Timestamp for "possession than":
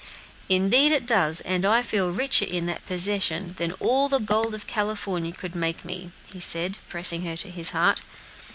2.87-3.73